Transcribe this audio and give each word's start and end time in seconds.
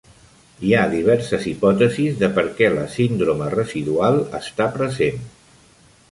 Hi 0.67 0.71
ha 0.75 0.85
diverses 0.91 1.43
hipòtesis 1.51 2.15
de 2.23 2.29
per 2.37 2.45
què 2.59 2.69
la 2.75 2.85
síndrome 2.93 3.51
residual 3.57 4.17
està 4.39 4.67
present. 4.79 5.21